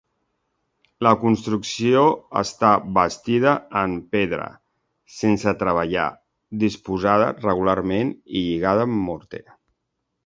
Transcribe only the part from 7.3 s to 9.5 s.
regularment i lligada amb morter.